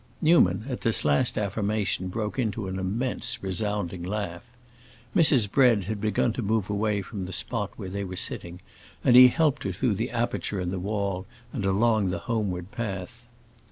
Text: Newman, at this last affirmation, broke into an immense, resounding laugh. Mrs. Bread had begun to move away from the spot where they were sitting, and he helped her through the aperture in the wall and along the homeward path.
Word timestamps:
Newman, 0.19 0.65
at 0.67 0.81
this 0.81 1.05
last 1.05 1.37
affirmation, 1.37 2.07
broke 2.07 2.39
into 2.39 2.65
an 2.67 2.79
immense, 2.79 3.37
resounding 3.43 4.01
laugh. 4.01 4.45
Mrs. 5.15 5.47
Bread 5.51 5.83
had 5.83 6.01
begun 6.01 6.33
to 6.33 6.41
move 6.41 6.71
away 6.71 7.03
from 7.03 7.25
the 7.25 7.31
spot 7.31 7.69
where 7.75 7.89
they 7.89 8.03
were 8.03 8.15
sitting, 8.15 8.61
and 9.03 9.15
he 9.15 9.27
helped 9.27 9.61
her 9.61 9.71
through 9.71 9.93
the 9.93 10.09
aperture 10.09 10.59
in 10.59 10.71
the 10.71 10.79
wall 10.79 11.27
and 11.53 11.65
along 11.65 12.09
the 12.09 12.17
homeward 12.17 12.71
path. 12.71 13.27